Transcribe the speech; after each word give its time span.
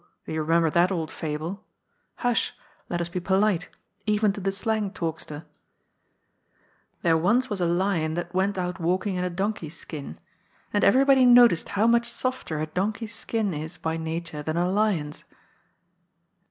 do 0.25 0.33
you 0.33 0.41
remember 0.41 0.71
that 0.71 0.91
old 0.91 1.11
fable?— 1.11 1.63
hush 2.23 2.53
I 2.59 2.63
let 2.89 3.01
us 3.01 3.09
be 3.09 3.19
polite, 3.19 3.69
eyen 4.09 4.33
to 4.33 4.41
the 4.41 4.51
slang 4.51 4.89
talkster: 4.89 5.41
^* 5.41 5.45
There 7.03 7.15
once 7.15 7.51
was 7.51 7.61
a 7.61 7.67
lion 7.67 8.15
that 8.15 8.33
went 8.33 8.57
out 8.57 8.79
walking 8.79 9.13
in 9.13 9.23
a 9.23 9.29
donkey 9.29 9.69
skin* 9.69 10.17
And 10.73 10.83
eyerybody 10.83 11.27
noticed 11.27 11.69
how 11.77 11.85
much 11.85 12.11
softer 12.11 12.59
a 12.59 12.65
donkey's 12.65 13.13
skin 13.13 13.53
is 13.53 13.77
by 13.77 13.95
nature 13.95 14.41
than 14.41 14.57
a 14.57 14.67
lion's." 14.71 15.23